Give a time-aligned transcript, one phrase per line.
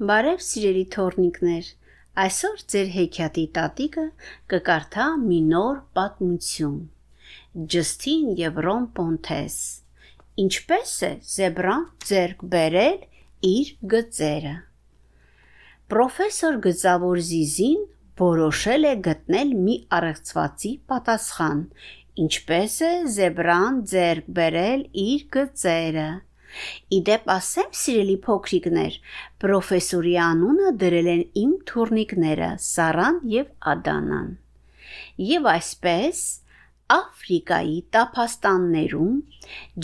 [0.00, 1.66] Բարև սիրելի թորնիկներ,
[2.22, 4.04] այսօր ձեր հեքիաթի տատիկը
[4.52, 6.78] կկարդա մի նոր պատմություն։
[7.74, 9.56] Ջստին եւ Ռոն Պոնտես։
[10.44, 12.96] Ինչպես է զեբրան ձերկ բերել
[13.50, 14.54] իր գծերը։
[15.92, 17.84] Պրոֆեսոր Գծավոր Զիզին
[18.24, 21.62] որոշել է գտնել մի առեղծվածի պատասխան։
[22.24, 26.08] Ինչպես է զեբրան ձերկ բերել իր գծերը։
[26.98, 28.98] Իդեպ ասեմ, սիրելի փոքրիկներ,
[29.44, 34.30] պրոֆեսորի անունը դրել են իմ թուրնիկները՝ Սարան եւ Ադանան։
[35.30, 36.22] Եվ այսպես
[36.90, 39.18] Աֆրիկայի տափաստաններում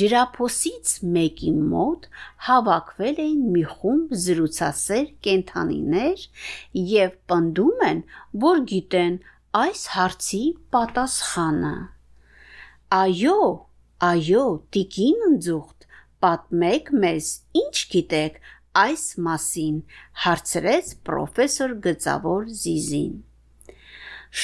[0.00, 2.08] ջրափոսից մեկի մոտ
[2.46, 6.24] հավաքվել էին մի խումբ զրուցասեր կենթանիներ
[6.94, 8.02] եւ պնդում են,
[8.46, 9.20] որ գիտեն
[9.62, 10.42] այս հարցի
[10.74, 11.74] պատասխանը։
[12.96, 13.38] Այո,
[14.10, 15.75] այո, տիկին ընձուղտ,
[16.24, 17.30] Պատմեք մեզ,
[17.60, 18.38] ինչ գիտեք
[18.76, 19.80] այս մասին,
[20.26, 23.14] հարցրեց պրոֆեսոր Գծավոր Զիզին։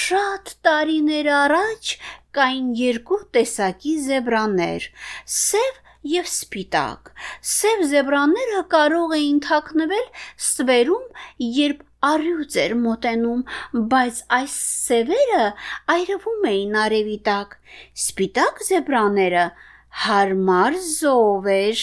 [0.02, 1.94] Շատ տարիներ առաջ
[2.36, 4.86] կային երկու տեսակի զեբրաներ՝
[5.36, 5.80] սև
[6.12, 7.10] եւ սպիտակ։
[7.54, 10.06] Սև զեբրաները կարող էին թաքնվել
[10.44, 11.04] ստվերում,
[11.58, 13.42] երբ արյուծ էր մոտենում,
[13.92, 15.44] բայց այս սևերը
[15.96, 17.54] այրվում էին արևի տակ։
[18.06, 19.44] Սպիտակ զեբրաները
[20.02, 21.82] հարմար զով էր,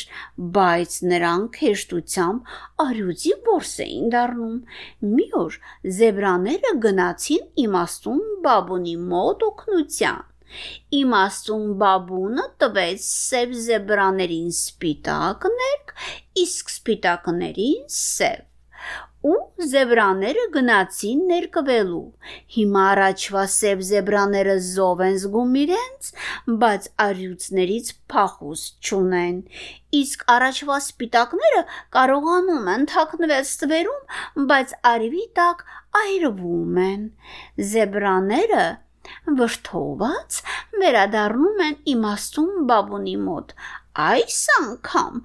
[0.55, 2.53] բայց նրանք հեշտությամբ
[2.85, 4.57] արյուծի որս էին դառնում։
[5.13, 5.59] Մի օր
[5.99, 10.27] զեբրաները գնացին իմաստուն բաբունի մոտ օգնության։
[10.99, 15.97] Իմաստուն բաբունը տվեց սև զեբրաներին սպիտակ ներք,
[16.45, 18.48] իսկ սպիտակներին սև
[19.28, 19.38] ու
[19.70, 22.03] զեբրաները գնացին ներկվելու։
[22.56, 26.12] Հիմա առաջվա սև զեբրաները զով են զգում իրենց,
[26.64, 29.38] բայց արյուծներից փախուս չունեն։
[30.00, 31.64] Իսկ առաջվա սպիտակները
[31.97, 34.03] կարողանում են թաքնվել ստվերում,
[34.53, 35.66] բայց արևի տակ
[36.03, 37.09] այրվում են։
[37.73, 38.67] Զեբրաները
[39.40, 40.40] վշթոված
[40.81, 43.53] վերադառնում են իմաստուն բաբունի մոտ
[43.97, 45.22] Այս անգամ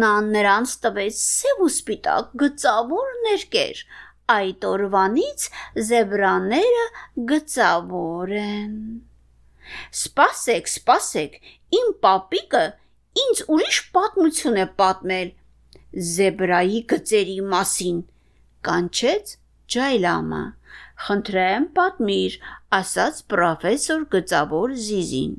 [0.00, 3.84] նա նրանց տվեց սև ու սպիտակ գծավոր ներկեր։
[4.32, 5.46] Այդ օրվանից
[5.88, 6.84] զեբրաները
[7.32, 8.74] գծավոր են։
[9.96, 11.38] Սպասեք, սպասեք,
[11.78, 12.64] իմ պապիկը
[13.22, 15.32] ինձ ուրիշ պատմություն է պատմել
[16.12, 18.02] զեբրայի գծերի մասին,
[18.68, 19.36] կանչեց
[19.72, 20.42] Ջայլամը։
[21.06, 22.36] Խնդրեմ պատմիր,
[22.78, 25.34] ասաց պրոֆեսոր գծավոր Զիզին։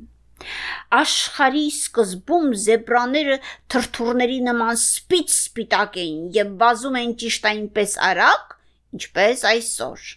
[0.98, 3.38] Աշխարի սկզբում զեբրաները
[3.74, 8.54] թրթուրների նման սպից սպիտակ էին եւ վազում էին ճիշտ այնպես արագ,
[8.98, 10.12] ինչպես այսօր։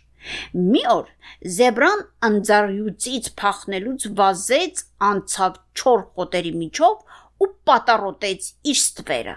[0.57, 1.09] Մի օր
[1.57, 9.35] զեբրան անձարյուծից փախնելուց վազեց անցավ չոր խոտերի միջով ու պատառոտեց իր ստվերը։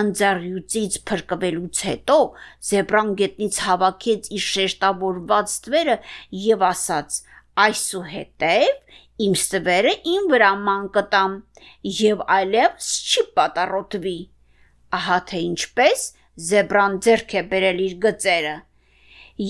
[0.00, 2.18] Անձարյուծից փրկվելուց հետո
[2.70, 5.96] զեբրան գետնից հավաքեց իր շեշտավորված ստվերը
[6.44, 7.16] եւ ասաց.
[7.60, 11.32] Այսուհետև իմ ստվերը իմ վրա ման կտամ
[11.96, 14.16] եւ այլևս չի պատառոտվի։
[14.98, 16.04] Ահա թե ինչպես
[16.50, 18.54] զեբրան ձերք է բերել իր գծերը։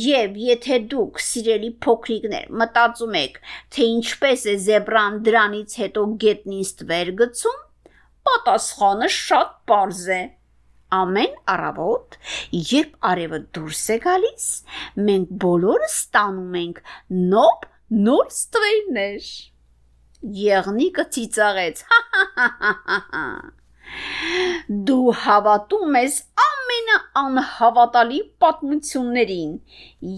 [0.01, 3.39] Եվ եթե դուք, սիրելի փոքրիկներ, մտածում եք,
[3.75, 7.65] թե ինչպես է զեբրան դրանից հետո գետնին ստվեր գցում,
[8.29, 10.23] պատասխանը շատ པարզ է։
[11.01, 12.17] Ամեն առավոտ,
[12.75, 14.47] երբ արևը դուրս է գալիս,
[15.09, 16.81] մենք բոլորը ստանում ենք
[17.35, 19.31] նոբ նոր ստվերներ։
[20.41, 21.81] Եղնիկը ծիծաղեց։
[24.91, 29.57] Դու հավատում ես ամենը անհավատալի պատմություններին։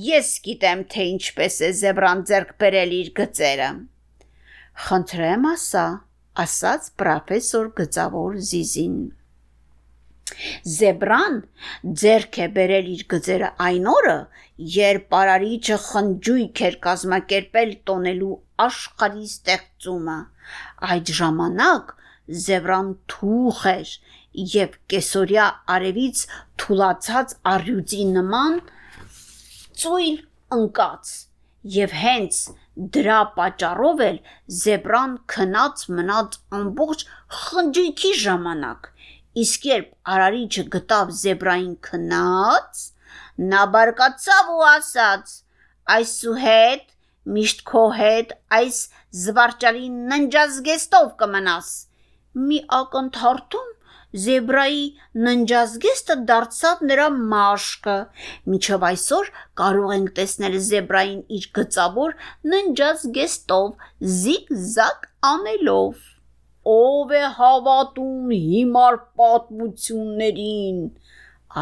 [0.08, 3.70] Ես գիտեմ, թե ինչպես է զեբրան ձեռք բերել իր գծերը։
[4.88, 5.86] Խնդրեմ ասա,
[6.44, 8.96] ասաց պրոֆեսոր գծավոր Զիզին։
[10.74, 11.38] Զեբրան
[12.02, 14.16] ձերք է բերել իր գծերը այն օրը,
[14.76, 20.18] երբ Պարարիչը խնջույք էր կազմակերպել տոնելու աշխարհի ստեղծումը։
[20.92, 21.94] Այդ ժամանակ
[22.42, 23.94] Զևրան թուխ էր
[24.52, 26.20] եւ կեսորյա արևից
[26.62, 28.60] թուլացած արյուծի նման
[29.82, 30.16] ծույլ
[30.56, 31.12] ընկած
[31.76, 32.38] եւ հենց
[32.96, 34.18] դրա պատճառով էլ
[34.62, 37.04] զեբրան քնած մնաց ամբողջ
[37.42, 38.91] խնջույքի ժամանակ
[39.40, 42.82] իսկ երբ արարիչը գտավ զեբրային քնած
[43.52, 45.36] նա բարկացավ ու ասաց
[45.96, 46.88] այսուհետ
[47.36, 48.80] միշտ քո հետ այս
[49.22, 51.70] զվարճալի ննջազգեստով կմնաս։
[52.48, 53.70] Մի ակնթարթում
[54.22, 54.82] Զեբրայի
[55.26, 57.94] ննջազգեստը դարձավ նրա մաշկը։
[58.52, 59.30] Մինչև այսօր
[59.60, 62.16] կարող ենք տեսնել զեբրային իր գծավոր
[62.52, 63.88] ննջազգեստով
[64.18, 66.11] զիգ-զակ անելով։
[66.70, 70.80] Ով է հավատում հիմար պատմություններին,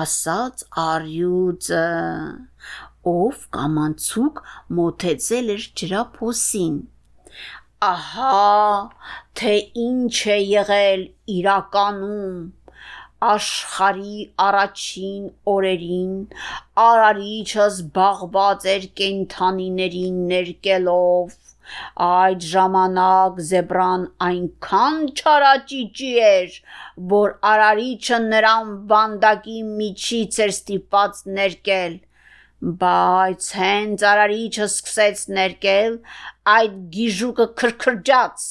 [0.04, 1.84] ասաց արյուծը
[3.14, 4.42] ով կամանցուկ
[4.78, 6.80] մոթեցել էր ջրափոսին
[7.86, 8.40] ահա
[9.40, 9.52] թե
[9.82, 11.04] ինչ է եղել
[11.34, 12.34] իրականում
[13.28, 16.12] աշխարի առաջին օրերին
[16.84, 21.34] արարիչը զբաղված էր կենթանիներին ներկելով
[22.06, 26.56] այդ ժամանակ զեբրան այնքան չարաճիճի էր
[27.14, 31.98] որ արարիչը նրան վանդակի միջից էր ստիպված ներկել
[32.80, 35.94] բայց հենց արարիչը սկսեց ներկել
[36.54, 38.48] այդ գիժուկը քրքրջաց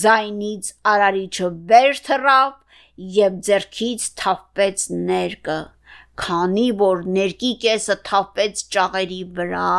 [0.00, 2.58] ձայնից արարիչը վեր թռավ
[3.18, 5.60] եւ ձերքից թափվեց ներկը
[6.22, 9.70] քանի որ ներկի կեսը թափվեց ճաղերի վրա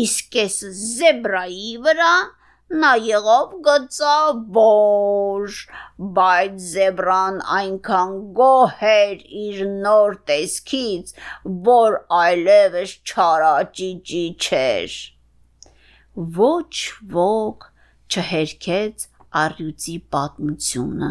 [0.00, 2.12] իսկ կեսը զեբրայի վրա
[2.82, 5.56] նա եղավ գծավոր
[6.18, 11.12] բայց զեբրան այնքան գոհ էր իր նոր տեսքից
[11.68, 14.96] որ այլևս չարաճիճի չէր
[16.40, 16.76] ոչ
[17.18, 17.68] ոք
[18.12, 19.08] չհերքեց
[19.42, 21.10] առյուծի պատմությունը,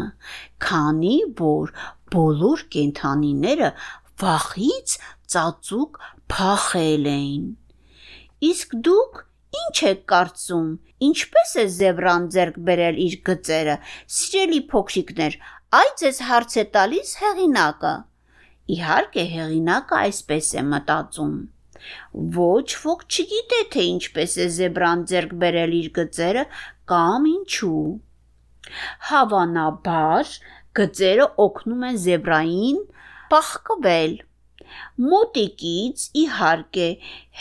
[0.66, 1.72] քանի որ
[2.14, 3.70] բոլոր կենթանիները
[4.22, 4.94] վախից
[5.34, 5.98] ծածուկ
[6.34, 7.48] փախել էին։
[8.42, 9.18] Իսկ դուք
[9.62, 10.68] ինչ եք կարծում,
[11.08, 13.76] ինչպես է զեբրան ձեռք բերել իր գծերը,
[14.18, 15.36] սիրելի փոքրիկներ,
[15.78, 17.92] այ ձեզ հարց է տալիս հեղինակը։
[18.76, 21.36] Իհարկե հեղինակը այսպես է մտածում.
[22.38, 26.44] Ոչ ոք չգիտե թե ինչպես է զեբրան ձեռք բերել իր գծերը
[26.92, 27.86] կամ ինչու։
[29.12, 30.34] Հավանաբար
[30.78, 32.78] գծերը օգնում են զեբրային
[33.32, 34.14] պահկվել։
[35.12, 36.88] Մոտիկից իհարկե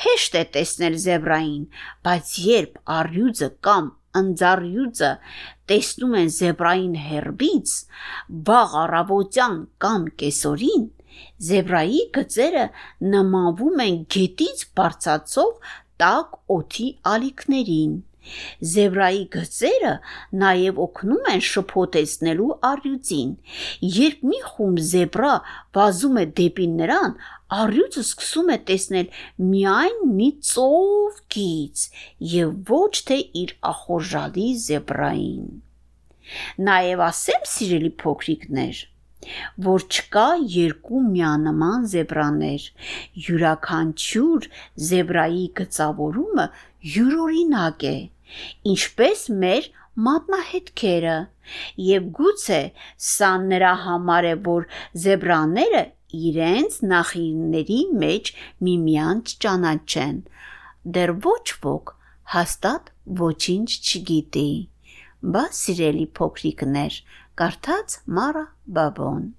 [0.04, 1.66] հեշտ է տեսնել զեբրային,
[2.08, 3.90] բայց երբ առյուծը կամ
[4.22, 5.12] ընձառյուծը
[5.72, 7.76] տեսնում են զեբրային հերբից,
[8.50, 10.86] վաղ առավոտյան կամ կեսօրին,
[11.48, 12.66] զեբրայի գծերը
[13.16, 15.74] նմանվում են գետից բարձացող
[16.04, 17.94] տաք օդի ալիքներին։
[18.72, 19.94] Զեբրայի գծերը
[20.42, 23.32] նաև օգնում են շփոթեցնելու առյուծին։
[23.98, 25.32] Երբ մի խումբ զեբրա
[25.78, 27.16] վազում է դեպի նրան,
[27.62, 29.10] առյուծը սկսում է տեսնել
[29.54, 31.88] միայն մի ծով գիծ
[32.36, 35.50] եւ ոչ թե իր ախորժալի զեբրային։
[36.70, 38.86] Նաև ասեմ, սիրելի փոքրիկներ,
[39.68, 40.26] որ չկա
[40.56, 42.66] երկու միանման զեբրաներ։
[43.28, 44.50] Յուրաքանչյուր
[44.90, 46.48] զեբրայի գծավորումը
[46.96, 47.98] յուրօրինակ է,
[48.74, 49.72] ինչպես մեր
[50.08, 51.16] մատնահետքերը,
[51.86, 52.62] եւ գուցե
[53.12, 54.68] սա նրա համար է, որ
[55.06, 55.84] զեբրաները
[56.32, 58.32] իրենց նախինների մեջ
[58.68, 60.18] միմյանց ճանաչեն։
[60.96, 61.94] Դեռ ոչ ոք
[62.36, 62.92] հաստատ
[63.22, 64.50] ոչինչ չգիտի։
[65.34, 66.98] Բա սիրելի փոքրիկներ,
[67.42, 69.36] կարդաց Մարա بابون.